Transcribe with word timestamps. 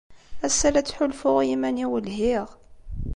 Ass-a, 0.45 0.69
la 0.69 0.81
ttḥulfuɣ 0.83 1.37
i 1.41 1.45
yiman-inu 1.49 1.97
lhiɣ. 2.05 2.47